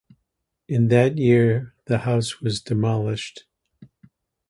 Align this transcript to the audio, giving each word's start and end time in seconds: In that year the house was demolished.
In 0.67 0.87
that 0.87 1.19
year 1.19 1.75
the 1.85 1.99
house 1.99 2.41
was 2.41 2.59
demolished. 2.59 3.45